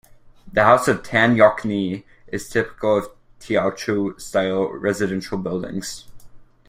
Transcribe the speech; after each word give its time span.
The 0.51 0.63
House 0.63 0.87
of 0.87 1.03
Tan 1.03 1.35
Yeok 1.35 1.63
Nee 1.63 2.05
is 2.25 2.49
typical 2.49 2.97
of 2.97 3.09
Teochew-style 3.39 4.69
residential 4.71 5.37
buildings. 5.37 6.07